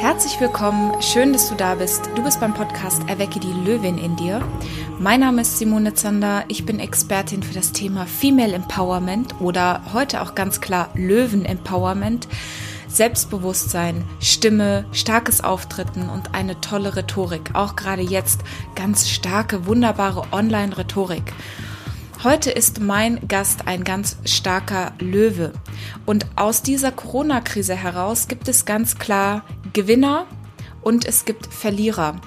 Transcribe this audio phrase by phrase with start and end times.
[0.00, 2.08] Herzlich willkommen, schön, dass du da bist.
[2.14, 4.40] Du bist beim Podcast Erwecke die Löwin in dir.
[4.98, 10.22] Mein Name ist Simone Zander, ich bin Expertin für das Thema Female Empowerment oder heute
[10.22, 12.28] auch ganz klar Löwen Empowerment.
[12.88, 17.50] Selbstbewusstsein, Stimme, starkes Auftreten und eine tolle Rhetorik.
[17.52, 18.40] Auch gerade jetzt
[18.74, 21.34] ganz starke, wunderbare Online-Rhetorik.
[22.22, 25.54] Heute ist mein Gast ein ganz starker Löwe.
[26.04, 29.42] Und aus dieser Corona-Krise heraus gibt es ganz klar
[29.72, 30.26] Gewinner
[30.82, 32.20] und es gibt Verlierer.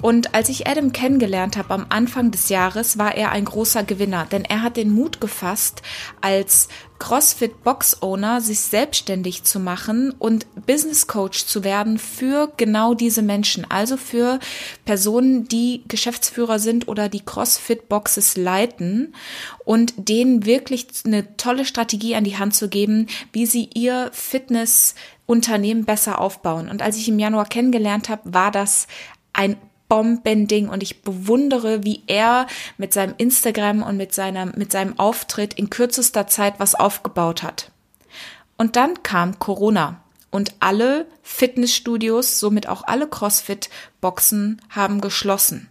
[0.00, 4.26] Und als ich Adam kennengelernt habe am Anfang des Jahres, war er ein großer Gewinner,
[4.30, 5.82] denn er hat den Mut gefasst,
[6.20, 12.94] als CrossFit Box Owner sich selbstständig zu machen und Business Coach zu werden für genau
[12.94, 14.38] diese Menschen, also für
[14.84, 19.14] Personen, die Geschäftsführer sind oder die CrossFit Boxes leiten
[19.64, 24.94] und denen wirklich eine tolle Strategie an die Hand zu geben, wie sie ihr Fitness
[25.32, 26.68] Unternehmen besser aufbauen.
[26.68, 28.86] Und als ich im Januar kennengelernt habe, war das
[29.32, 29.56] ein
[29.88, 35.54] Bombending und ich bewundere, wie er mit seinem Instagram und mit seinem, mit seinem Auftritt
[35.54, 37.70] in kürzester Zeit was aufgebaut hat.
[38.58, 40.01] Und dann kam Corona
[40.32, 45.68] und alle Fitnessstudios, somit auch alle CrossFit-Boxen haben geschlossen.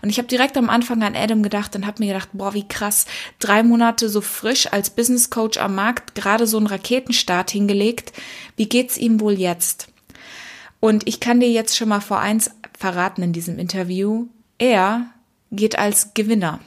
[0.00, 2.66] Und ich habe direkt am Anfang an Adam gedacht und habe mir gedacht, boah, wie
[2.66, 3.06] krass,
[3.40, 8.12] drei Monate so frisch als Business Coach am Markt, gerade so einen Raketenstart hingelegt.
[8.56, 9.88] Wie geht's ihm wohl jetzt?
[10.78, 14.28] Und ich kann dir jetzt schon mal vor eins verraten in diesem Interview.
[14.58, 15.06] Er
[15.50, 16.60] geht als Gewinner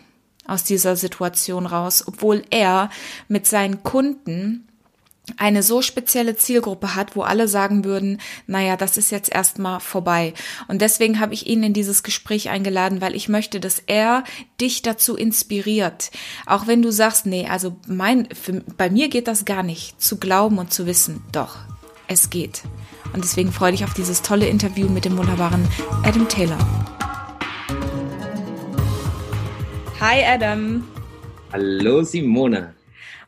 [0.46, 2.90] aus dieser Situation raus, obwohl er
[3.30, 4.68] mit seinen Kunden
[5.36, 10.34] eine so spezielle Zielgruppe hat, wo alle sagen würden, naja, das ist jetzt erstmal vorbei.
[10.68, 14.24] Und deswegen habe ich ihn in dieses Gespräch eingeladen, weil ich möchte, dass er
[14.62, 16.12] dich dazu inspiriert.
[16.46, 20.18] Auch wenn du sagst, nee, also mein, für, bei mir geht das gar nicht, zu
[20.18, 21.58] glauben und zu wissen, doch,
[22.08, 22.64] es geht.
[23.14, 25.68] Und deswegen freue ich auf dieses tolle Interview mit dem wunderbaren
[26.04, 26.58] Adam Taylor.
[30.00, 30.88] Hi Adam.
[31.52, 32.77] Hallo Simone.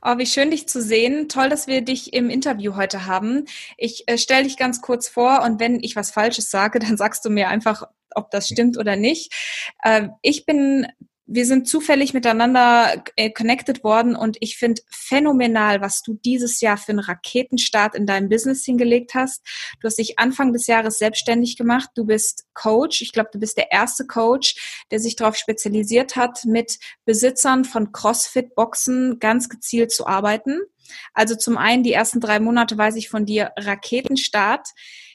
[0.02, 1.28] Oh, wie schön, dich zu sehen.
[1.28, 3.46] Toll, dass wir dich im Interview heute haben.
[3.78, 7.26] Ich äh, stelle dich ganz kurz vor und wenn ich was Falsches sage, dann sagst
[7.26, 7.84] du mir einfach,
[8.16, 9.34] ob das stimmt oder nicht.
[9.84, 10.88] Äh, ich bin
[11.32, 16.76] wir sind zufällig miteinander äh, connected worden und ich finde phänomenal, was du dieses Jahr
[16.76, 19.46] für einen Raketenstart in deinem Business hingelegt hast.
[19.80, 21.90] Du hast dich Anfang des Jahres selbstständig gemacht.
[21.94, 23.02] Du bist Coach.
[23.02, 27.92] Ich glaube, du bist der erste Coach, der sich darauf spezialisiert hat, mit Besitzern von
[27.92, 30.60] CrossFit-Boxen ganz gezielt zu arbeiten.
[31.14, 34.70] Also zum einen die ersten drei Monate weiß ich von dir Raketenstart.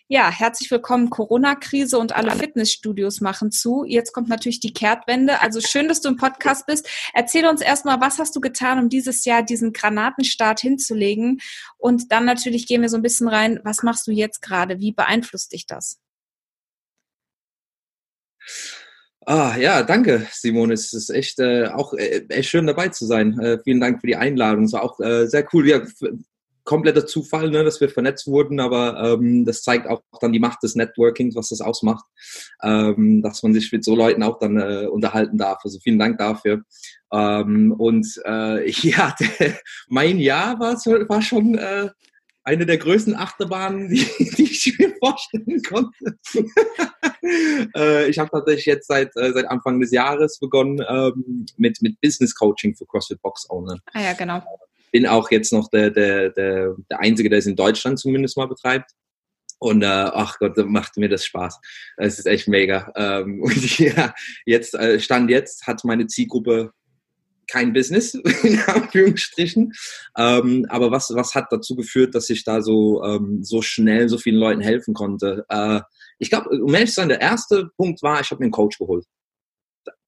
[0.08, 1.08] Ja, herzlich willkommen.
[1.08, 3.84] Corona-Krise und alle Fitnessstudios machen zu.
[3.86, 5.40] Jetzt kommt natürlich die Kehrtwende.
[5.40, 6.86] Also schön, dass du im Podcast bist.
[7.14, 11.40] Erzähl uns erstmal, was hast du getan, um dieses Jahr diesen Granatenstart hinzulegen?
[11.78, 14.78] Und dann natürlich gehen wir so ein bisschen rein, was machst du jetzt gerade?
[14.78, 15.98] Wie beeinflusst dich das?
[19.24, 20.74] Ah, ja, danke, Simone.
[20.74, 23.38] Es ist echt äh, auch äh, echt schön dabei zu sein.
[23.40, 24.64] Äh, vielen Dank für die Einladung.
[24.64, 25.66] Es war auch äh, sehr cool.
[25.66, 25.80] Ja,
[26.64, 30.62] kompletter Zufall, ne, dass wir vernetzt wurden, aber ähm, das zeigt auch dann die Macht
[30.62, 32.04] des Networkings, was das ausmacht,
[32.62, 35.60] ähm, dass man sich mit so Leuten auch dann äh, unterhalten darf.
[35.62, 36.62] Also vielen Dank dafür.
[37.12, 39.58] Ähm, und äh, ja, der,
[39.88, 41.90] mein Jahr war, war schon äh,
[42.44, 46.18] eine der größten Achterbahnen, die, die ich mir vorstellen konnte.
[47.76, 52.00] äh, ich habe tatsächlich jetzt seit, äh, seit Anfang des Jahres begonnen ähm, mit, mit
[52.00, 53.78] Business Coaching für CrossFit Box Owner.
[53.92, 54.42] Ah ja, genau
[54.94, 58.46] bin auch jetzt noch der, der, der, der Einzige, der es in Deutschland zumindest mal
[58.46, 58.92] betreibt.
[59.58, 61.58] Und äh, ach Gott, macht mir das Spaß.
[61.96, 62.92] Es ist echt mega.
[62.94, 64.14] Ähm, und ja,
[64.46, 66.70] jetzt, äh, Stand jetzt hat meine Zielgruppe
[67.50, 69.72] kein Business, in Anführungsstrichen.
[70.16, 74.16] Ähm, aber was, was hat dazu geführt, dass ich da so, ähm, so schnell so
[74.16, 75.44] vielen Leuten helfen konnte?
[75.48, 75.80] Äh,
[76.20, 78.78] ich glaube, um ehrlich zu sein, der erste Punkt war, ich habe mir einen Coach
[78.78, 79.06] geholt.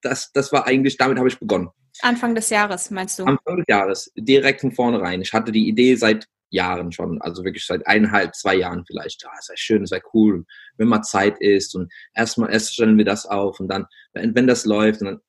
[0.00, 1.70] Das, das war eigentlich, damit habe ich begonnen.
[2.02, 3.24] Anfang des Jahres, meinst du?
[3.24, 5.20] Anfang des Jahres, direkt von vornherein.
[5.22, 9.22] Ich hatte die Idee seit Jahren schon, also wirklich seit eineinhalb, zwei Jahren vielleicht.
[9.22, 10.44] Ja, es wäre schön, es wäre cool,
[10.76, 14.46] wenn mal Zeit ist und erstmal erst stellen wir das auf und dann, wenn, wenn
[14.46, 15.20] das läuft, dann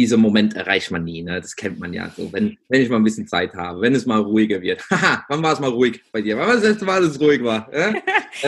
[0.00, 1.22] dieser Moment erreicht man nie.
[1.22, 1.40] Ne?
[1.40, 2.32] Das kennt man ja so.
[2.32, 4.82] Wenn, wenn ich mal ein bisschen Zeit habe, wenn es mal ruhiger wird.
[4.90, 6.38] Haha, wann war es mal ruhig bei dir?
[6.38, 7.70] Wann war das letzte Mal, dass es ruhig war?
[7.72, 7.92] Äh?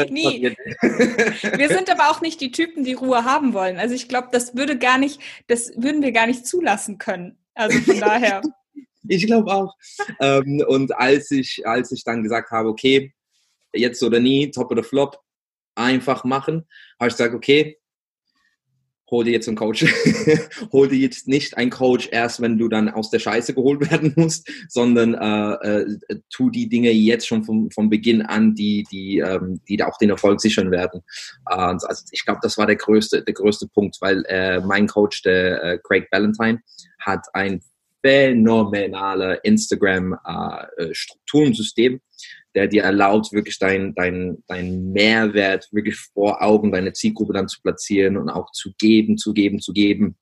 [0.11, 0.43] nie.
[0.83, 3.77] wir sind aber auch nicht die Typen, die Ruhe haben wollen.
[3.77, 7.37] Also ich glaube, das würde gar nicht, das würden wir gar nicht zulassen können.
[7.55, 8.41] Also von daher.
[9.07, 9.77] ich glaube auch.
[10.21, 13.13] ähm, und als ich, als ich dann gesagt habe, okay,
[13.75, 15.19] jetzt oder nie, top oder flop,
[15.75, 16.67] einfach machen,
[16.99, 17.79] habe ich gesagt, okay,
[19.13, 19.85] hol dir jetzt einen Coach.
[20.73, 24.13] hol dir jetzt nicht einen Coach erst, wenn du dann aus der Scheiße geholt werden
[24.17, 25.99] musst, sondern äh, äh,
[26.31, 30.11] tu die Dinge jetzt schon vom, vom Beginn an, die, die, ähm, die auch den
[30.11, 31.03] Erfolg sichern werden.
[31.49, 35.23] Äh, also ich glaube, das war der größte, der größte Punkt, weil äh, mein Coach,
[35.23, 36.61] der äh, Craig Ballantyne,
[36.99, 37.61] hat ein
[38.05, 41.95] phänomenale Instagram-Strukturensystem.
[41.95, 41.99] Äh,
[42.55, 47.61] der dir erlaubt, wirklich dein, dein, dein Mehrwert wirklich vor Augen, deine Zielgruppe dann zu
[47.63, 50.17] platzieren und auch zu geben, zu geben, zu geben.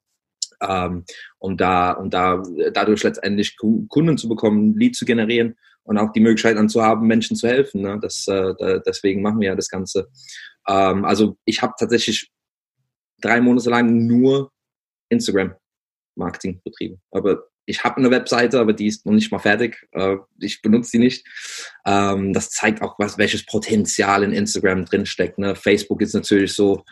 [0.62, 1.04] Ähm,
[1.38, 2.42] und da, und da,
[2.72, 7.06] dadurch letztendlich Kunden zu bekommen, Lead zu generieren und auch die Möglichkeit dann zu haben,
[7.06, 7.82] Menschen zu helfen.
[7.82, 7.98] Ne?
[8.00, 10.08] Das, äh, deswegen machen wir ja das Ganze.
[10.68, 12.30] Ähm, also ich habe tatsächlich
[13.20, 14.52] drei Monate lang nur
[15.08, 15.54] Instagram
[16.16, 17.00] Marketing betrieben.
[17.10, 19.86] Aber ich habe eine Webseite, aber die ist noch nicht mal fertig.
[19.92, 21.26] Äh, ich benutze die nicht.
[21.86, 25.38] Ähm, das zeigt auch, was, welches Potenzial in Instagram drinsteckt.
[25.38, 25.54] Ne?
[25.54, 26.84] Facebook ist natürlich so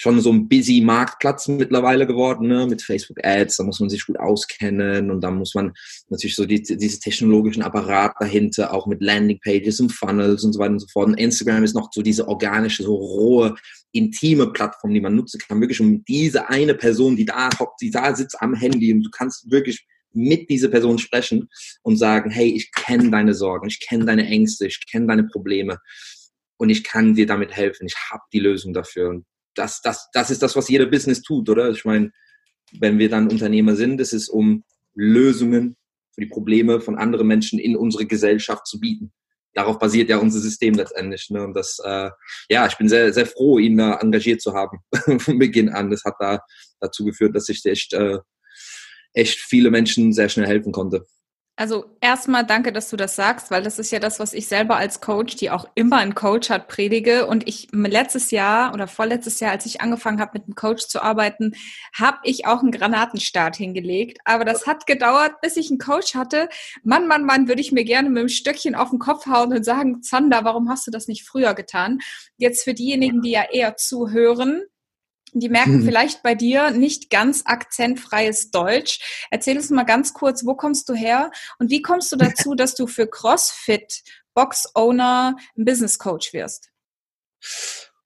[0.00, 2.68] schon so ein busy Marktplatz mittlerweile geworden, ne?
[2.68, 5.72] mit Facebook Ads, da muss man sich gut auskennen und da muss man
[6.08, 10.60] natürlich so die, diese technologischen Apparat dahinter, auch mit Landing Pages und Funnels und so
[10.60, 11.08] weiter und so fort.
[11.08, 13.56] Und Instagram ist noch so diese organische, so rohe,
[13.90, 17.90] intime Plattform, die man nutzen kann, wirklich um diese eine Person, die da hockt, die
[17.90, 19.84] da sitzt am Handy und du kannst wirklich
[20.18, 21.48] mit dieser Person sprechen
[21.82, 25.78] und sagen, hey, ich kenne deine Sorgen, ich kenne deine Ängste, ich kenne deine Probleme
[26.58, 29.10] und ich kann dir damit helfen, ich habe die Lösung dafür.
[29.10, 31.70] Und das, das, das ist das, was jeder Business tut, oder?
[31.70, 32.10] Ich meine,
[32.78, 35.76] wenn wir dann Unternehmer sind, ist es um Lösungen
[36.14, 39.12] für die Probleme von anderen Menschen in unsere Gesellschaft zu bieten.
[39.54, 41.30] Darauf basiert ja unser System letztendlich.
[41.30, 41.42] Ne?
[41.42, 42.10] Und das, äh,
[42.48, 44.78] ja, ich bin sehr, sehr froh, ihn da engagiert zu haben
[45.18, 45.90] von Beginn an.
[45.90, 46.40] Das hat da
[46.80, 48.18] dazu geführt, dass ich echt äh,
[49.18, 51.06] echt viele Menschen sehr schnell helfen konnte.
[51.58, 54.76] Also erstmal danke, dass du das sagst, weil das ist ja das, was ich selber
[54.76, 57.26] als Coach, die auch immer einen Coach hat, predige.
[57.26, 61.02] Und ich letztes Jahr oder vorletztes Jahr, als ich angefangen habe, mit einem Coach zu
[61.02, 61.56] arbeiten,
[61.92, 64.18] habe ich auch einen Granatenstart hingelegt.
[64.24, 66.48] Aber das hat gedauert, bis ich einen Coach hatte.
[66.84, 69.64] Mann, Mann, Mann, würde ich mir gerne mit dem Stöckchen auf den Kopf hauen und
[69.64, 71.98] sagen, Zander, warum hast du das nicht früher getan?
[72.36, 74.62] Jetzt für diejenigen, die ja eher zuhören,
[75.32, 79.26] die merken vielleicht bei dir nicht ganz akzentfreies Deutsch.
[79.30, 82.74] Erzähl uns mal ganz kurz, wo kommst du her und wie kommst du dazu, dass
[82.74, 84.02] du für CrossFit
[84.34, 86.70] Box Owner Business Coach wirst?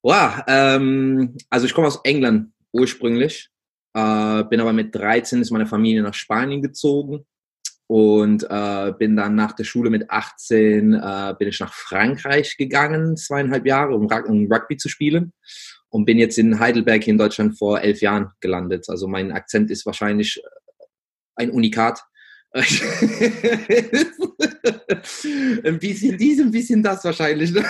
[0.02, 3.50] Wow, ähm, also ich komme aus England ursprünglich,
[3.94, 7.24] äh, bin aber mit 13 ist meine Familie nach Spanien gezogen
[7.86, 13.16] und äh, bin dann nach der Schule mit 18 äh, bin ich nach Frankreich gegangen,
[13.16, 15.32] zweieinhalb Jahre, um, um Rugby zu spielen
[15.92, 18.86] und bin jetzt in Heidelberg in Deutschland vor elf Jahren gelandet.
[18.88, 20.48] Also mein Akzent ist wahrscheinlich äh,
[21.36, 22.02] ein Unikat.
[25.64, 27.52] ein bisschen dies, ein bisschen das wahrscheinlich.
[27.52, 27.64] Ne?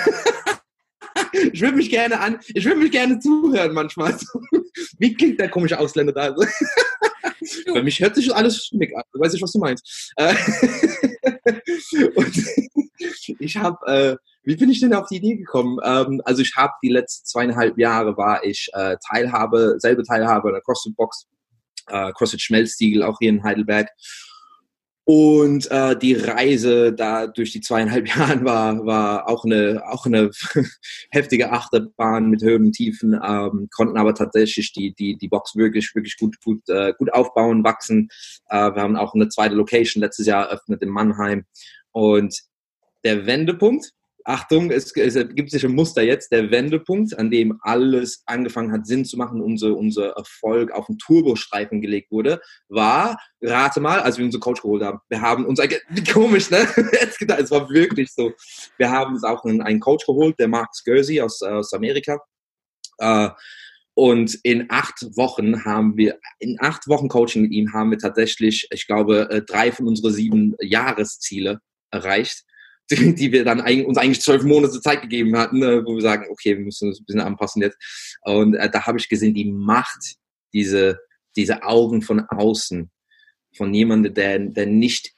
[1.52, 4.16] Ich würde mich gerne an, ich würde mich gerne zuhören manchmal.
[4.98, 6.34] Wie klingt der komische Ausländer da?
[7.64, 9.02] Für mich hört sich alles schmick an.
[9.12, 10.12] Du weißt nicht, was du meinst.
[10.16, 10.34] Äh,
[12.14, 12.36] und
[13.38, 15.78] ich habe äh, wie bin ich denn auf die Idee gekommen?
[15.84, 20.60] Ähm, also ich habe die letzten zweieinhalb Jahre war ich äh, Teilhabe, selbe Teilhabe der
[20.62, 21.26] CrossFit Box,
[21.88, 23.88] äh, CrossFit Schmelztiegel auch hier in Heidelberg.
[25.04, 30.30] Und äh, die Reise da durch die zweieinhalb Jahren war, war auch eine, auch eine
[31.10, 35.94] heftige Achterbahn mit Höhen und Tiefen, ähm, konnten aber tatsächlich die, die, die Box wirklich,
[35.94, 38.08] wirklich gut, gut, äh, gut aufbauen, wachsen.
[38.48, 41.44] Äh, wir haben auch eine zweite Location letztes Jahr eröffnet in Mannheim.
[41.90, 42.42] Und
[43.04, 43.92] der Wendepunkt,
[44.24, 48.86] Achtung, es, es gibt sich ein Muster jetzt, der Wendepunkt, an dem alles angefangen hat,
[48.86, 54.18] Sinn zu machen, unser, unser Erfolg auf den Turbostreifen gelegt wurde, war, rate mal, als
[54.18, 55.00] wir unseren Coach geholt haben.
[55.08, 55.60] Wir haben uns,
[56.12, 56.66] komisch, ne?
[57.38, 58.32] Es war wirklich so.
[58.78, 62.20] Wir haben uns auch einen, einen Coach geholt, der Mark Scursy aus, aus Amerika.
[62.98, 63.30] Äh,
[63.94, 68.66] und in acht Wochen haben wir, in acht Wochen Coaching mit ihm haben wir tatsächlich,
[68.70, 71.60] ich glaube, äh, drei von unseren sieben Jahresziele
[71.90, 72.44] erreicht
[72.90, 76.26] die, wir dann eigentlich, uns eigentlich zwölf Monate Zeit gegeben hatten, ne, wo wir sagen,
[76.30, 77.78] okay, wir müssen uns ein bisschen anpassen jetzt.
[78.22, 80.16] Und äh, da habe ich gesehen, die Macht,
[80.52, 80.98] diese,
[81.36, 82.90] diese Augen von außen,
[83.56, 85.12] von jemandem, der, der nicht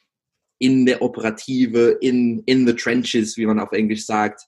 [0.58, 4.42] in der Operative, in, in the trenches, wie man auf Englisch sagt,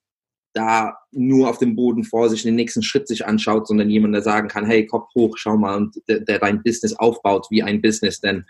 [0.56, 4.22] da nur auf dem Boden vor sich den nächsten Schritt sich anschaut, sondern jemand, der
[4.22, 7.82] sagen kann, hey, Kopf hoch, schau mal, und der, der dein Business aufbaut wie ein
[7.82, 8.20] Business.
[8.20, 8.46] Denn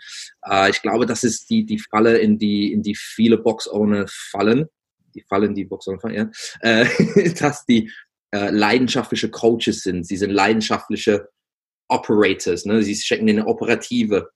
[0.49, 4.67] äh, ich glaube, das ist die, die Falle, in die, in die viele Box-Owner fallen.
[5.15, 6.29] Die Fallen, die Box-Owner fallen, ja.
[6.61, 7.91] Äh, dass die
[8.33, 10.05] äh, leidenschaftliche Coaches sind.
[10.07, 11.27] Sie sind leidenschaftliche
[11.89, 12.65] Operators.
[12.65, 12.83] Ne?
[12.83, 14.29] Sie stecken in eine Operative.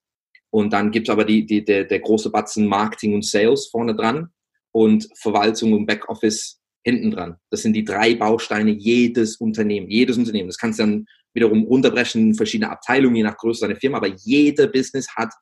[0.49, 4.29] Und dann gibt's aber die, die, der, der große Batzen Marketing und Sales vorne dran
[4.73, 7.37] und Verwaltung und Backoffice hinten dran.
[7.49, 9.89] Das sind die drei Bausteine jedes Unternehmen.
[9.89, 10.49] Jedes Unternehmen.
[10.49, 13.97] Das kannst du dann wiederum runterbrechen verschiedene Abteilungen, je nach Größe deiner Firma.
[13.97, 15.33] Aber jeder Business hat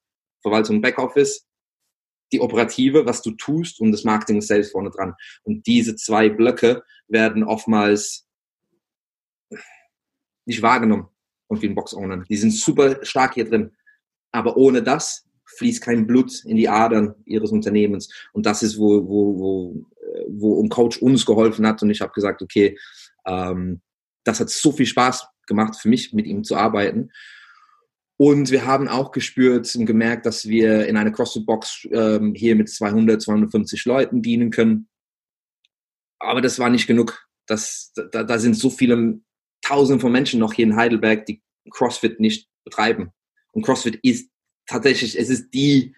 [0.41, 1.45] Verwaltung Backoffice,
[2.31, 5.15] die Operative, was du tust und das Marketing selbst vorne dran.
[5.43, 8.27] Und diese zwei Blöcke werden oftmals
[10.45, 11.07] nicht wahrgenommen
[11.47, 12.25] von vielen Box-Ownern.
[12.29, 13.71] Die sind super stark hier drin.
[14.31, 15.27] Aber ohne das
[15.57, 18.13] fließt kein Blut in die Adern ihres Unternehmens.
[18.33, 19.85] Und das ist, wo, wo, wo,
[20.37, 21.81] wo ein Coach uns geholfen hat.
[21.81, 22.77] Und ich habe gesagt, okay,
[23.25, 23.81] ähm,
[24.23, 27.11] das hat so viel Spaß gemacht für mich, mit ihm zu arbeiten.
[28.17, 32.69] Und wir haben auch gespürt und gemerkt, dass wir in einer CrossFit-Box ähm, hier mit
[32.69, 34.89] 200, 250 Leuten dienen können.
[36.19, 37.25] Aber das war nicht genug.
[37.47, 39.21] Das, da, da sind so viele
[39.61, 43.11] Tausende von Menschen noch hier in Heidelberg, die CrossFit nicht betreiben.
[43.51, 44.29] Und CrossFit ist
[44.67, 45.95] tatsächlich, es ist die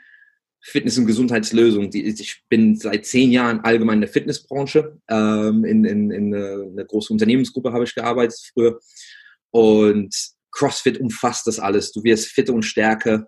[0.61, 1.89] Fitness- und Gesundheitslösung.
[1.93, 4.97] Ich bin seit zehn Jahren allgemein in der Fitnessbranche.
[5.09, 8.79] Ähm, in, in, in einer großen Unternehmensgruppe habe ich gearbeitet früher.
[9.49, 10.15] Und
[10.51, 11.91] CrossFit umfasst das alles.
[11.91, 13.27] Du wirst fitter und stärker.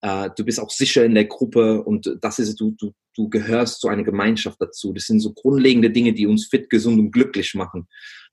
[0.00, 3.80] Äh, du bist auch sicher in der Gruppe und das ist, du, du, du gehörst
[3.80, 4.92] zu einer Gemeinschaft dazu.
[4.92, 7.88] Das sind so grundlegende Dinge, die uns fit, gesund und glücklich machen.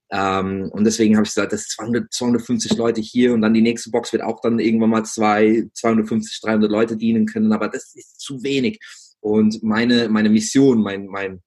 [0.10, 3.62] Ähm, und deswegen habe ich gesagt, das ist 200, 250 Leute hier und dann die
[3.62, 7.94] nächste Box wird auch dann irgendwann mal zwei, 250, 300 Leute dienen können, aber das
[7.94, 8.80] ist zu wenig.
[9.20, 11.42] Und meine, meine Mission, mein, mein,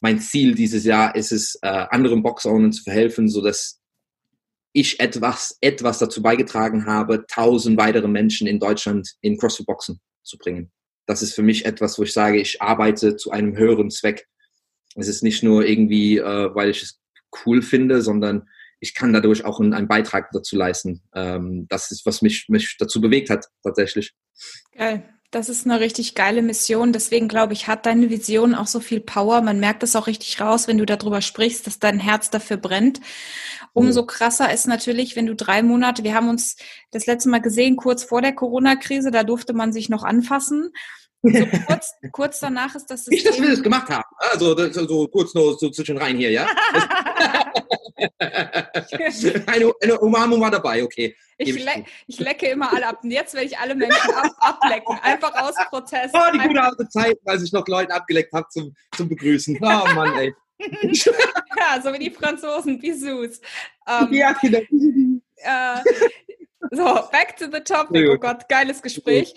[0.00, 3.80] mein Ziel dieses Jahr ist es, äh, anderen Box-Ownern zu verhelfen, so dass
[4.72, 10.70] ich etwas, etwas dazu beigetragen habe, tausend weitere Menschen in Deutschland in CrossFit-Boxen zu bringen.
[11.06, 14.26] Das ist für mich etwas, wo ich sage, ich arbeite zu einem höheren Zweck.
[14.96, 16.98] Es ist nicht nur irgendwie, äh, weil ich es
[17.44, 18.48] cool finde, sondern
[18.80, 21.02] ich kann dadurch auch einen, Beitrag dazu leisten.
[21.14, 24.14] Ähm, das ist, was mich, mich dazu bewegt hat, tatsächlich.
[24.72, 25.15] Geil.
[25.30, 26.92] Das ist eine richtig geile Mission.
[26.92, 29.42] Deswegen glaube ich, hat deine Vision auch so viel Power.
[29.42, 33.00] Man merkt es auch richtig raus, wenn du darüber sprichst, dass dein Herz dafür brennt.
[33.72, 36.56] Umso krasser ist natürlich, wenn du drei Monate, wir haben uns
[36.92, 40.72] das letzte Mal gesehen, kurz vor der Corona-Krise, da durfte man sich noch anfassen.
[41.22, 43.16] So kurz, kurz, danach ist das System...
[43.16, 44.04] Nicht, dass wir das gemacht haben.
[44.18, 46.46] Also das, so kurz noch so zwischen rein hier, ja?
[49.46, 51.16] eine, eine Umarmung war dabei, okay.
[51.38, 53.00] Ich, le ich, lecke immer alle ab.
[53.02, 54.98] Und jetzt werde ich alle Menschen ab ablecken.
[55.02, 56.14] Einfach aus Protest.
[56.14, 59.58] Oh, die gute alte Zeit, als ich noch Leute abgeleckt habe zum, zum Begrüßen.
[59.60, 60.34] Oh Mann, ey.
[60.58, 63.40] ja, so wie die Franzosen, Bisous.
[63.86, 64.60] Ähm, ja, genau.
[65.36, 65.82] Äh,
[66.70, 68.08] so, back to the topic.
[68.08, 69.34] Oh Gott, geiles Gespräch.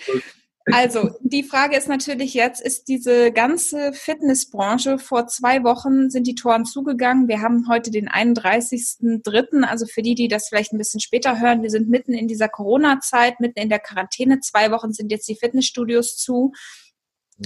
[0.66, 6.36] Also, die Frage ist natürlich jetzt, ist diese ganze Fitnessbranche, vor zwei Wochen sind die
[6.36, 7.28] Toren zugegangen.
[7.28, 11.64] Wir haben heute den 31.03., also für die, die das vielleicht ein bisschen später hören,
[11.64, 14.42] wir sind mitten in dieser Corona-Zeit, mitten in der Quarantäne.
[14.42, 16.52] Zwei Wochen sind jetzt die Fitnessstudios zu.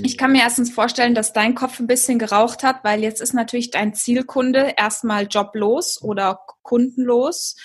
[0.02, 3.34] Ich kann mir erstens vorstellen, dass dein Kopf ein bisschen geraucht hat, weil jetzt ist
[3.34, 7.56] natürlich dein Zielkunde erstmal joblos oder kundenlos.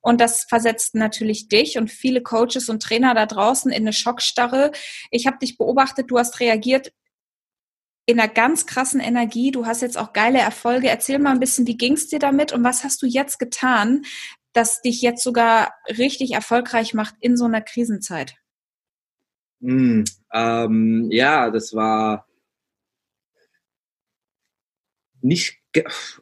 [0.00, 4.72] Und das versetzt natürlich dich und viele Coaches und Trainer da draußen in eine Schockstarre.
[5.10, 6.92] Ich habe dich beobachtet, du hast reagiert
[8.06, 9.50] in einer ganz krassen Energie.
[9.50, 10.88] Du hast jetzt auch geile Erfolge.
[10.88, 14.02] Erzähl mal ein bisschen, wie ging es dir damit und was hast du jetzt getan,
[14.54, 18.34] das dich jetzt sogar richtig erfolgreich macht in so einer Krisenzeit?
[19.60, 22.26] Mm, ähm, ja, das war
[25.20, 25.58] nicht,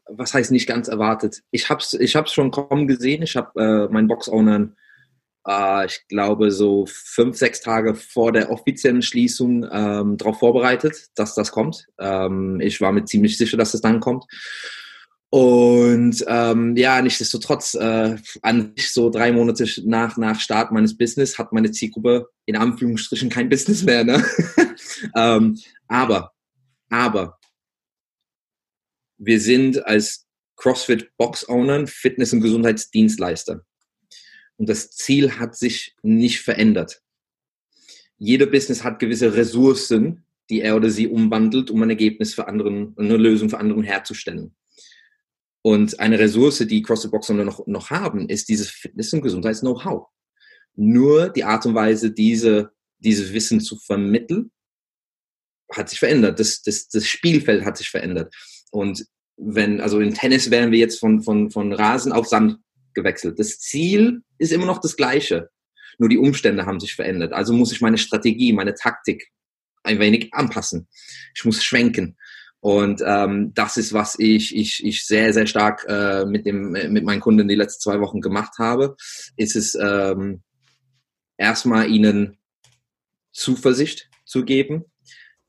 [0.07, 1.43] was heißt nicht ganz erwartet.
[1.51, 3.23] Ich hab's, ich hab's schon kommen gesehen.
[3.23, 4.77] Ich habe äh, meinen Box-Ownern,
[5.47, 11.35] äh, ich glaube, so fünf, sechs Tage vor der offiziellen Schließung ähm, darauf vorbereitet, dass
[11.35, 11.87] das kommt.
[11.99, 14.25] Ähm, ich war mir ziemlich sicher, dass es dann kommt.
[15.29, 21.37] Und ähm, ja, nichtsdestotrotz, äh, an sich so drei Monate nach, nach Start meines Business
[21.39, 24.05] hat meine Zielgruppe in Anführungsstrichen kein Business mehr.
[24.05, 24.25] Ne?
[25.17, 25.59] ähm,
[25.89, 26.33] aber,
[26.91, 27.39] aber,
[29.19, 33.65] wir sind als CrossFit Box Owner Fitness- und Gesundheitsdienstleister.
[34.57, 37.03] Und das Ziel hat sich nicht verändert.
[38.19, 42.95] Jeder Business hat gewisse Ressourcen, die er oder sie umwandelt, um ein Ergebnis für anderen,
[42.97, 44.55] eine Lösung für anderen herzustellen.
[45.63, 50.07] Und eine Ressource, die CrossFit Boxer noch, noch haben, ist dieses Fitness- und Gesundheits-Know-how.
[50.77, 54.53] Nur die Art und Weise, diese, dieses Wissen zu vermitteln,
[55.73, 56.39] hat sich verändert.
[56.39, 58.33] Das, das, das Spielfeld hat sich verändert.
[58.77, 59.07] Und
[59.39, 62.59] wenn, also in Tennis wären wir jetzt von, von, von Rasen auf Sand
[62.93, 63.39] gewechselt.
[63.39, 65.49] Das Ziel ist immer noch das gleiche.
[65.99, 67.33] Nur die Umstände haben sich verändert.
[67.33, 69.31] Also muss ich meine Strategie, meine Taktik
[69.83, 70.89] ein wenig anpassen.
[71.35, 72.19] Ich muss schwenken.
[72.61, 77.05] Und ähm, das ist, was ich, ich, ich sehr, sehr stark äh, mit, dem, mit
[77.05, 78.97] meinen Kunden die letzten zwei Wochen gemacht habe,
[79.37, 80.43] ist es ähm,
[81.39, 82.39] erstmal ihnen
[83.33, 84.85] Zuversicht zu geben,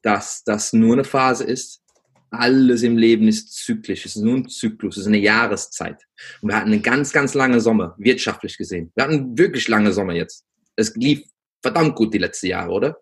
[0.02, 1.82] dass das nur eine Phase ist,
[2.30, 4.06] Alles im Leben ist zyklisch.
[4.06, 4.98] Es ist nur ein Zyklus.
[4.98, 6.04] Es ist eine Jahreszeit.
[6.42, 8.92] Und wir hatten einen ganz, ganz lange Sommer, wirtschaftlich gesehen.
[8.96, 10.46] Wir hatten wirklich lange Sommer jetzt.
[10.76, 11.24] Es lief
[11.62, 12.98] verdammt gut die letzten Jahre, oder?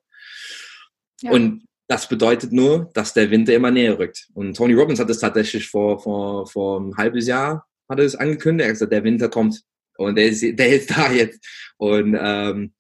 [1.22, 1.32] Ja.
[1.32, 4.27] Und das bedeutet nur, dass der Winter immer näher rückt.
[4.34, 8.65] Und Tony Robbins hat es tatsächlich vor, vor, vor einem halbes Jahr hat es angekündigt.
[8.65, 9.62] Er hat gesagt, der Winter kommt.
[9.98, 11.39] Und der ist, der ist da jetzt.
[11.77, 12.74] Und ähm,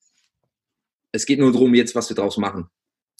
[1.11, 2.67] es geht nur darum, jetzt, was wir draus machen.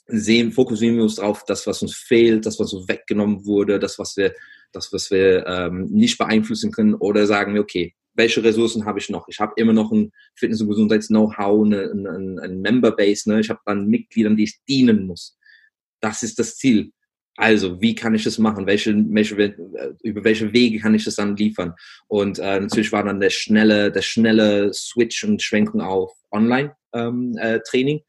[0.08, 3.98] Sehen, fokussieren wir uns drauf, das, was uns fehlt, das, was uns weggenommen wurde, das,
[3.98, 4.34] was wir,
[4.72, 9.10] das, was wir ähm, nicht beeinflussen können, oder sagen wir, okay, welche Ressourcen habe ich
[9.10, 9.28] noch?
[9.28, 13.40] Ich habe immer noch ein Fitness- und Gesundheits-Know-how, ein, ein, ein Member-Base, ne?
[13.42, 15.38] ich habe dann Mitgliedern, die ich dienen muss.
[16.02, 16.92] Das ist das Ziel.
[17.38, 18.66] Also, wie kann ich das machen?
[18.66, 21.74] Welche, welche, äh, über welche Wege kann ich das dann liefern?
[22.08, 27.98] Und äh, natürlich war dann der schnelle, der schnelle Switch und Schwenkung auf Online-Training.
[27.98, 28.04] Ähm, äh,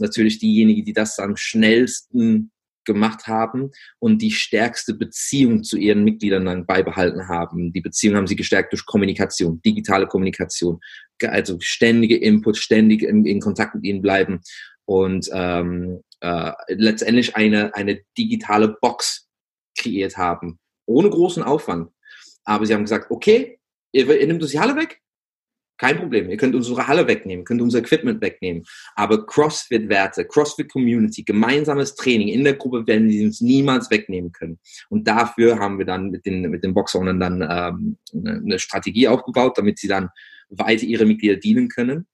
[0.00, 2.50] natürlich diejenigen, die das am schnellsten
[2.84, 7.72] gemacht haben und die stärkste Beziehung zu ihren Mitgliedern dann beibehalten haben.
[7.72, 10.80] Die Beziehung haben sie gestärkt durch Kommunikation, digitale Kommunikation,
[11.22, 14.40] also ständige Input, ständig in, in Kontakt mit ihnen bleiben
[14.86, 19.28] und ähm, äh, letztendlich eine, eine digitale Box
[19.78, 21.90] kreiert haben, ohne großen Aufwand.
[22.44, 23.60] Aber sie haben gesagt, okay,
[23.92, 25.00] ihr, ihr uns die Halle weg,
[25.80, 26.28] kein Problem.
[26.28, 28.64] Ihr könnt unsere Halle wegnehmen, könnt unser Equipment wegnehmen.
[28.96, 34.58] Aber CrossFit-Werte, CrossFit-Community, gemeinsames Training in der Gruppe werden sie uns niemals wegnehmen können.
[34.90, 39.56] Und dafür haben wir dann mit den, mit den Boxownern dann ähm, eine Strategie aufgebaut,
[39.56, 40.10] damit sie dann
[40.50, 42.06] weiter ihre Mitglieder dienen können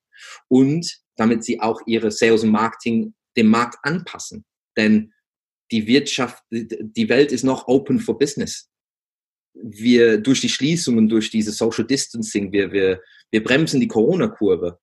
[0.46, 4.44] und damit sie auch ihre Sales und Marketing dem Markt anpassen.
[4.76, 5.12] Denn
[5.72, 8.68] die Wirtschaft, die Welt ist noch open for business.
[9.62, 14.78] Wir durch die Schließungen, durch diese Social Distancing, wir, wir, wir bremsen die Corona-Kurve.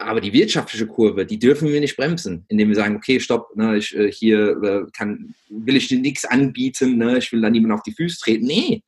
[0.00, 3.78] Aber die wirtschaftliche Kurve, die dürfen wir nicht bremsen, indem wir sagen, okay, stopp, ne,
[3.78, 7.74] ich, äh, hier äh, kann, will ich dir nichts anbieten, ne, ich will da niemand
[7.74, 8.46] auf die Füße treten.
[8.46, 8.82] Nee,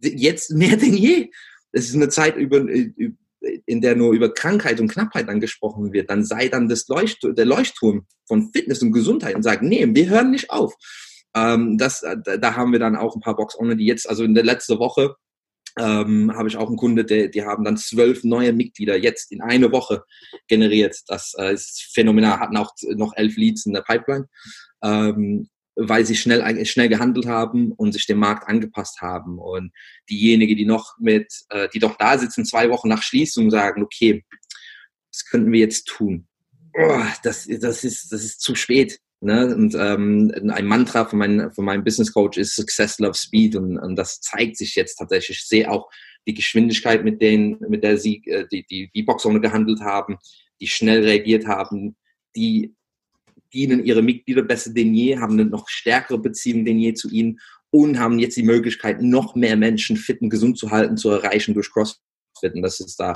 [0.00, 1.30] jetzt mehr denn je.
[1.72, 2.92] Es ist eine Zeit, über, äh,
[3.66, 7.44] in der nur über Krankheit und Knappheit angesprochen wird, dann sei dann das Leucht der
[7.44, 10.74] Leuchtturm von Fitness und Gesundheit und sagt, nee, wir hören nicht auf.
[11.34, 14.34] Ähm, das, da, da, haben wir dann auch ein paar Box-Owner, die jetzt, also in
[14.34, 15.16] der letzten Woche,
[15.78, 19.40] ähm, habe ich auch einen Kunde, der, die haben dann zwölf neue Mitglieder jetzt in
[19.40, 20.04] eine Woche
[20.46, 21.00] generiert.
[21.06, 24.28] Das äh, ist phänomenal, hatten auch noch elf Leads in der Pipeline.
[24.82, 29.38] Ähm, weil sie schnell, schnell gehandelt haben und sich dem Markt angepasst haben.
[29.38, 29.72] Und
[30.10, 34.24] diejenigen, die noch mit, äh, die doch da sitzen, zwei Wochen nach Schließung sagen, okay,
[35.10, 36.26] was könnten wir jetzt tun?
[36.74, 38.98] Oh, das, das, ist, das ist zu spät.
[39.22, 39.54] Ne?
[39.54, 43.78] Und ähm, ein Mantra von, mein, von meinem Business Coach ist Success Love Speed und,
[43.78, 45.38] und das zeigt sich jetzt tatsächlich.
[45.38, 45.88] Ich sehe auch
[46.26, 50.18] die Geschwindigkeit, mit, denen, mit der sie äh, die, die, die Boxowner gehandelt haben,
[50.60, 51.96] die schnell reagiert haben,
[52.34, 52.74] die
[53.52, 57.38] dienen ihre Mitglieder besser denn je, haben eine noch stärkere Beziehung denn je zu ihnen
[57.70, 61.54] und haben jetzt die Möglichkeit, noch mehr Menschen fit und gesund zu halten, zu erreichen
[61.54, 62.54] durch CrossFit.
[62.54, 63.12] Und das ist da,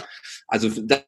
[0.46, 1.05] also das,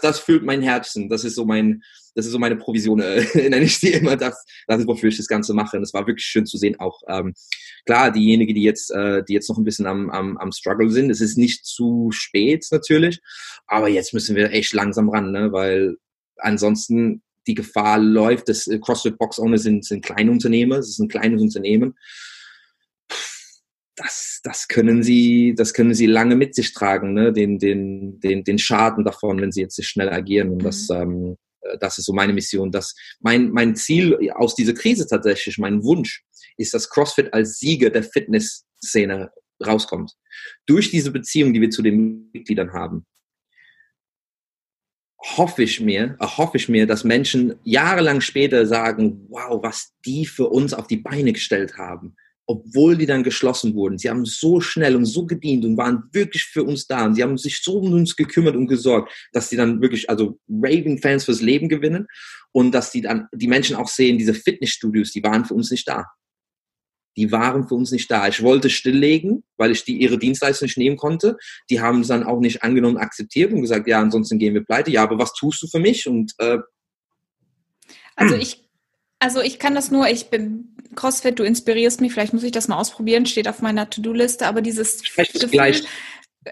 [0.00, 1.08] das füllt mein Herzen.
[1.08, 1.82] Das ist so mein,
[2.14, 4.16] das ist so meine Provision, äh, nenne ich sie immer.
[4.16, 5.76] Das, das ist, wofür ich das Ganze mache.
[5.76, 6.78] Und es war wirklich schön zu sehen.
[6.80, 7.34] Auch ähm,
[7.84, 11.10] klar, diejenigen, die jetzt, äh, die jetzt noch ein bisschen am, am, am Struggle sind,
[11.10, 13.20] es ist nicht zu spät natürlich,
[13.66, 15.52] aber jetzt müssen wir echt langsam ran, ne?
[15.52, 15.96] weil
[16.38, 21.08] ansonsten die Gefahr läuft, dass äh, CrossFit Box Owner sind, sind Kleinunternehmer, es ist ein
[21.08, 21.96] kleines Unternehmen.
[23.96, 27.32] Das, das können sie, das können sie lange mit sich tragen, ne?
[27.32, 30.50] den, den, den, den Schaden davon, wenn sie jetzt schnell agieren.
[30.50, 30.96] Und das, mhm.
[30.96, 32.70] ähm, äh, das ist so meine Mission.
[32.70, 36.24] Das, mein, mein Ziel aus dieser Krise tatsächlich, mein Wunsch,
[36.58, 39.30] ist, dass CrossFit als Sieger der Fitnessszene
[39.66, 40.12] rauskommt.
[40.66, 43.06] Durch diese Beziehung, die wir zu den Mitgliedern haben
[45.34, 50.48] hoffe ich mir, hoffe ich mir, dass Menschen jahrelang später sagen, wow, was die für
[50.48, 53.98] uns auf die Beine gestellt haben, obwohl die dann geschlossen wurden.
[53.98, 57.22] Sie haben so schnell und so gedient und waren wirklich für uns da und sie
[57.22, 61.40] haben sich so um uns gekümmert und gesorgt, dass sie dann wirklich, also Raven-Fans fürs
[61.40, 62.06] Leben gewinnen
[62.52, 65.88] und dass die dann, die Menschen auch sehen, diese Fitnessstudios, die waren für uns nicht
[65.88, 66.06] da
[67.16, 68.28] die waren für uns nicht da.
[68.28, 71.38] Ich wollte stilllegen, weil ich die ihre Dienstleistung nicht nehmen konnte.
[71.70, 74.90] Die haben es dann auch nicht angenommen, akzeptiert und gesagt, ja, ansonsten gehen wir pleite.
[74.90, 76.06] Ja, aber was tust du für mich?
[76.06, 76.58] Und äh,
[78.14, 78.66] also ich
[79.18, 82.68] also ich kann das nur, ich bin CrossFit, du inspirierst mich, vielleicht muss ich das
[82.68, 85.84] mal ausprobieren, steht auf meiner To-Do-Liste, aber dieses Gefühl, gleich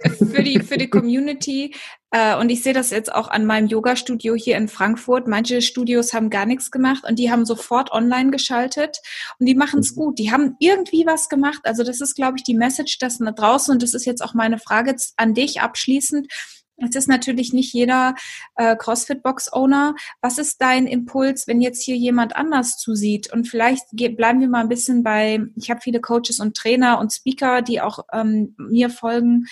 [0.03, 1.75] für die, für die Community.
[2.11, 5.29] Äh, und ich sehe das jetzt auch an meinem Yoga-Studio hier in Frankfurt.
[5.29, 8.99] Manche Studios haben gar nichts gemacht und die haben sofort online geschaltet
[9.39, 10.01] und die machen es mhm.
[10.01, 10.19] gut.
[10.19, 11.61] Die haben irgendwie was gemacht.
[11.65, 14.35] Also das ist, glaube ich, die Message, das da draußen und das ist jetzt auch
[14.35, 16.29] meine Frage an dich abschließend.
[16.77, 18.15] Jetzt ist natürlich nicht jeder
[18.57, 19.95] äh, CrossFit-Box-Owner.
[20.21, 23.33] Was ist dein Impuls, wenn jetzt hier jemand anders zusieht?
[23.33, 27.13] Und vielleicht bleiben wir mal ein bisschen bei, ich habe viele Coaches und Trainer und
[27.13, 29.47] Speaker, die auch ähm, mir folgen.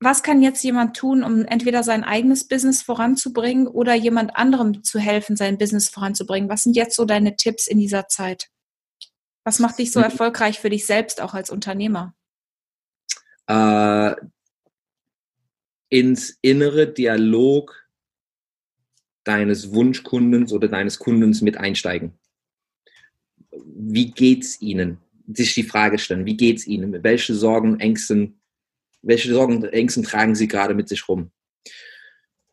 [0.00, 4.98] Was kann jetzt jemand tun, um entweder sein eigenes Business voranzubringen oder jemand anderem zu
[5.00, 6.48] helfen, sein Business voranzubringen?
[6.48, 8.48] Was sind jetzt so deine Tipps in dieser Zeit?
[9.44, 10.04] Was macht dich so mhm.
[10.04, 12.14] erfolgreich für dich selbst auch als Unternehmer?
[13.46, 14.14] Äh,
[15.88, 17.88] ins innere Dialog
[19.24, 22.12] deines Wunschkundens oder deines Kundens mit einsteigen.
[23.50, 24.98] Wie geht's ihnen?
[25.32, 27.02] Sich die Frage stellen, wie geht's ihnen?
[27.02, 28.40] Welche Sorgen, Ängsten,
[29.02, 31.30] welche Sorgen, Ängsten tragen sie gerade mit sich rum?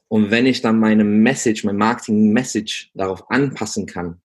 [0.08, 4.22] Und wenn ich dann meine Message, mein Marketing-Message darauf anpassen kann,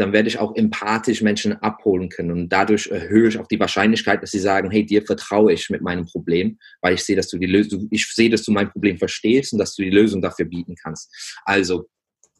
[0.00, 2.30] dann werde ich auch empathisch Menschen abholen können.
[2.30, 5.82] Und dadurch erhöhe ich auch die Wahrscheinlichkeit, dass sie sagen, hey, dir vertraue ich mit
[5.82, 8.96] meinem Problem, weil ich sehe, dass du die Lösung, ich sehe, dass du mein Problem
[8.96, 11.36] verstehst und dass du die Lösung dafür bieten kannst.
[11.44, 11.86] Also,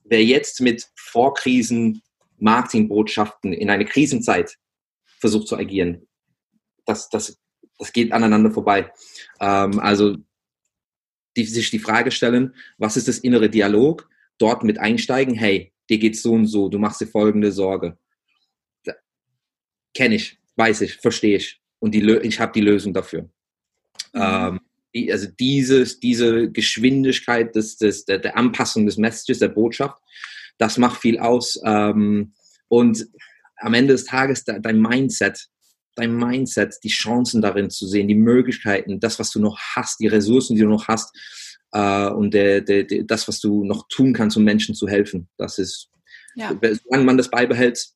[0.04, 2.00] wer jetzt mit Vorkrisen
[2.38, 4.56] Marketingbotschaften in eine Krisenzeit
[5.18, 6.08] versucht zu agieren,
[6.86, 7.36] das, das,
[7.78, 8.90] das geht aneinander vorbei.
[9.38, 10.16] Ähm, also,
[11.36, 14.08] die, sich die Frage stellen, was ist das innere Dialog?
[14.38, 17.98] Dort mit einsteigen, hey, dir geht's so und so, du machst dir folgende Sorge.
[19.92, 21.60] Kenne ich, weiß ich, verstehe ich.
[21.80, 23.22] Und die, ich habe die Lösung dafür.
[24.12, 24.20] Mhm.
[24.22, 24.60] Ähm,
[24.94, 29.98] die, also dieses, diese Geschwindigkeit des, des, der, der, Anpassung des Messages, der Botschaft,
[30.58, 31.60] das macht viel aus.
[31.64, 32.32] Ähm,
[32.68, 33.06] und
[33.56, 35.48] am Ende des Tages dein Mindset,
[35.96, 40.06] dein Mindset, die Chancen darin zu sehen, die Möglichkeiten, das, was du noch hast, die
[40.06, 41.14] Ressourcen, die du noch hast,
[41.72, 45.28] äh, und der, der, der, das, was du noch tun kannst, um Menschen zu helfen.
[45.36, 45.90] Das ist,
[46.34, 46.58] ja.
[46.84, 47.90] solange man das beibehält,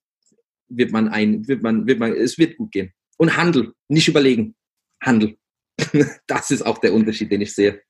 [0.68, 2.92] wird man ein, wird man, wird man, es wird gut gehen.
[3.16, 4.56] Und Handel, nicht überlegen,
[5.02, 5.36] Handel.
[6.26, 7.82] das ist auch der Unterschied, den ich sehe.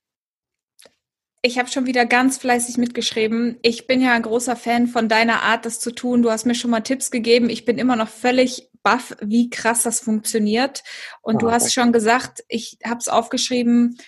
[1.46, 3.58] Ich habe schon wieder ganz fleißig mitgeschrieben.
[3.60, 6.22] Ich bin ja ein großer Fan von deiner Art, das zu tun.
[6.22, 7.50] Du hast mir schon mal Tipps gegeben.
[7.50, 10.82] Ich bin immer noch völlig baff, wie krass das funktioniert.
[11.20, 13.98] Und oh, du hast schon gesagt, ich habe es aufgeschrieben,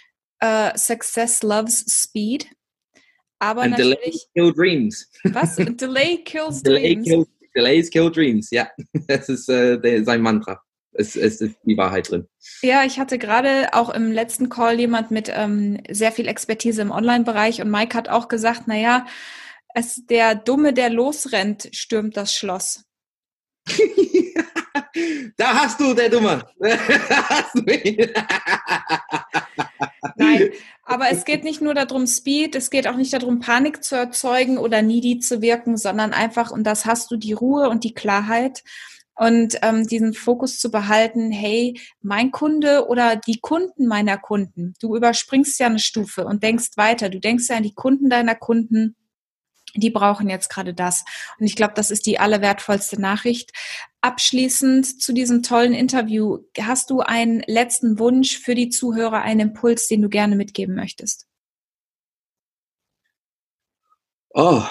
[0.43, 2.47] uh, Success Loves Speed.
[3.39, 4.29] Aber And natürlich.
[4.35, 5.11] Delay kill dreams.
[5.25, 5.57] Was?
[5.77, 7.09] Delay kills delay dreams.
[7.09, 8.69] Kill, delays kill dreams, ja.
[9.09, 10.63] Das ist äh, der, sein Mantra.
[10.93, 12.27] Es, es, ist die Wahrheit drin.
[12.63, 16.91] Ja, ich hatte gerade auch im letzten Call jemand mit ähm, sehr viel Expertise im
[16.91, 19.05] Online-Bereich und Mike hat auch gesagt, naja,
[19.75, 22.87] es, der Dumme, der losrennt, stürmt das Schloss.
[25.37, 26.47] da hast du, der Dumme.
[30.17, 30.51] Nein,
[30.83, 34.59] aber es geht nicht nur darum, Speed, es geht auch nicht darum, Panik zu erzeugen
[34.59, 38.63] oder needy zu wirken, sondern einfach, und das hast du, die Ruhe und die Klarheit
[39.17, 44.95] und ähm, diesen Fokus zu behalten, hey, mein Kunde oder die Kunden meiner Kunden, du
[44.95, 48.95] überspringst ja eine Stufe und denkst weiter, du denkst ja an die Kunden deiner Kunden,
[49.77, 51.05] die brauchen jetzt gerade das.
[51.39, 53.53] Und ich glaube, das ist die allerwertvollste Nachricht.
[54.01, 59.89] Abschließend zu diesem tollen Interview, hast du einen letzten Wunsch für die Zuhörer, einen Impuls,
[59.89, 61.27] den du gerne mitgeben möchtest?
[64.31, 64.63] Oh.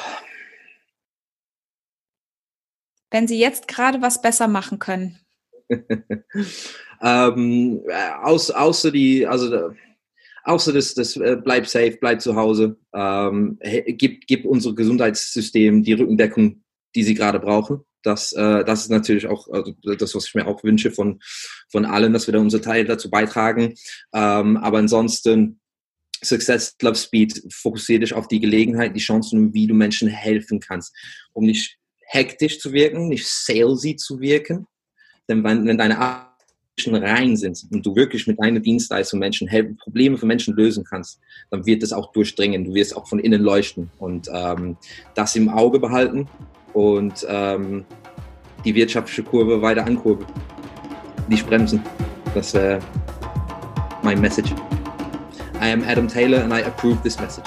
[3.10, 5.20] Wenn Sie jetzt gerade was besser machen können.
[7.02, 7.82] ähm,
[8.22, 9.74] aus, außer die, also
[10.46, 15.94] außer das, das äh, bleib safe, bleib zu Hause, ähm, gib, gib unser Gesundheitssystem die
[15.94, 16.64] Rückendeckung,
[16.96, 17.82] die sie gerade brauchen.
[18.04, 21.20] Das, äh, das ist natürlich auch also das, was ich mir auch wünsche von,
[21.70, 23.74] von allen, dass wir da unser Teil dazu beitragen.
[24.14, 25.60] Ähm, aber ansonsten,
[26.24, 30.96] Success Love Speed, fokussiere dich auf die Gelegenheit, die Chancen, wie du Menschen helfen kannst,
[31.34, 31.78] um nicht
[32.08, 34.68] hektisch zu wirken, nicht salesy zu wirken.
[35.28, 35.98] Denn wenn, wenn deine
[36.88, 41.20] rein sind und du wirklich mit deiner Dienstleistung Menschen helfen, Probleme für Menschen lösen kannst,
[41.50, 42.66] dann wird es auch durchdringen.
[42.66, 44.78] Du wirst auch von innen leuchten und ähm,
[45.16, 46.28] das im Auge behalten
[46.74, 47.86] und ähm,
[48.66, 50.30] die wirtschaftliche Kurve weiter ankurbeln.
[51.30, 51.82] Nicht bremsen.
[52.34, 52.80] Das wäre
[54.04, 54.54] mein Message.
[55.62, 57.46] I am Adam Taylor and I approve this message.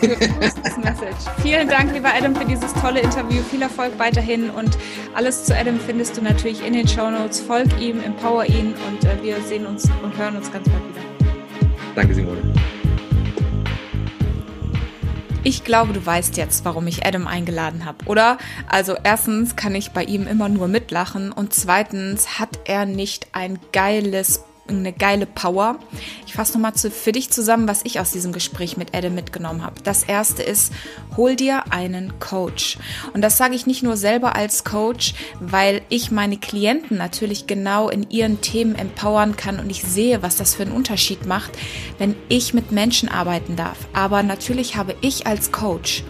[0.00, 1.16] this message.
[1.42, 3.42] Vielen Dank, lieber Adam, für dieses tolle Interview.
[3.42, 4.78] Viel Erfolg weiterhin und
[5.14, 7.40] alles zu Adam findest du natürlich in den Show Notes.
[7.40, 11.02] Folg ihm, empower ihn und äh, wir sehen uns und hören uns ganz bald wieder.
[11.94, 12.54] Danke, Simone.
[15.44, 18.38] Ich glaube, du weißt jetzt, warum ich Adam eingeladen habe, oder?
[18.68, 23.58] Also erstens kann ich bei ihm immer nur mitlachen und zweitens hat er nicht ein
[23.72, 24.44] geiles
[24.76, 25.78] eine geile Power.
[26.26, 29.80] Ich fasse nochmal für dich zusammen, was ich aus diesem Gespräch mit Adam mitgenommen habe.
[29.82, 30.72] Das erste ist,
[31.16, 32.78] hol dir einen Coach.
[33.14, 37.88] Und das sage ich nicht nur selber als Coach, weil ich meine Klienten natürlich genau
[37.88, 41.52] in ihren Themen empowern kann und ich sehe, was das für einen Unterschied macht,
[41.98, 43.78] wenn ich mit Menschen arbeiten darf.
[43.92, 46.04] Aber natürlich habe ich als Coach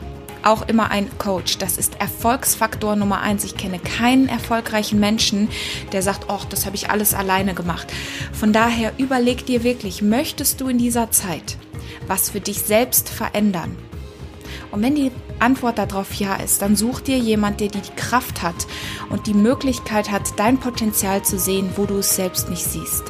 [0.44, 1.58] auch immer ein Coach.
[1.58, 3.44] Das ist Erfolgsfaktor Nummer eins.
[3.44, 5.48] Ich kenne keinen erfolgreichen Menschen,
[5.92, 7.92] der sagt, ach, das habe ich alles alleine gemacht.
[8.32, 11.56] Von daher überleg dir wirklich, möchtest du in dieser Zeit
[12.08, 13.76] was für dich selbst verändern?
[14.70, 18.66] Und wenn die Antwort darauf ja ist, dann such dir jemand, der die Kraft hat
[19.08, 23.04] und die Möglichkeit hat, dein Potenzial zu sehen, wo du es selbst nicht siehst.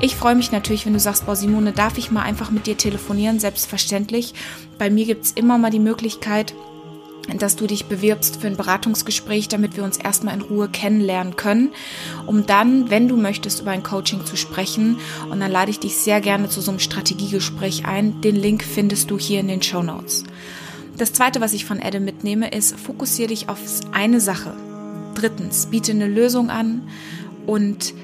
[0.00, 2.76] Ich freue mich natürlich, wenn du sagst, boah, Simone, darf ich mal einfach mit dir
[2.76, 3.40] telefonieren?
[3.40, 4.32] Selbstverständlich.
[4.78, 6.54] Bei mir gibt es immer mal die Möglichkeit,
[7.36, 11.70] dass du dich bewirbst für ein Beratungsgespräch, damit wir uns erstmal in Ruhe kennenlernen können,
[12.26, 14.98] um dann, wenn du möchtest, über ein Coaching zu sprechen.
[15.30, 18.20] Und dann lade ich dich sehr gerne zu so einem Strategiegespräch ein.
[18.20, 20.22] Den Link findest du hier in den Show Notes.
[20.96, 23.58] Das zweite, was ich von Adam mitnehme, ist, fokussiere dich auf
[23.90, 24.54] eine Sache.
[25.16, 26.82] Drittens, biete eine Lösung an
[27.46, 27.94] und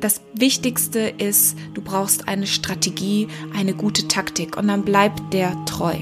[0.00, 5.96] das Wichtigste ist, du brauchst eine Strategie, eine gute Taktik und dann bleib der treu.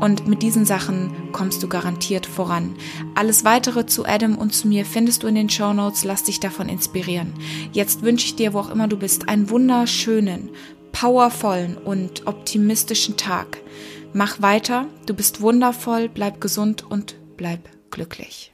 [0.00, 2.74] Und mit diesen Sachen kommst du garantiert voran.
[3.14, 6.04] Alles weitere zu Adam und zu mir findest du in den Show Notes.
[6.04, 7.34] Lass dich davon inspirieren.
[7.72, 10.48] Jetzt wünsche ich dir, wo auch immer du bist, einen wunderschönen,
[10.92, 13.58] powervollen und optimistischen Tag.
[14.14, 14.86] Mach weiter.
[15.04, 16.08] Du bist wundervoll.
[16.08, 18.52] Bleib gesund und bleib glücklich.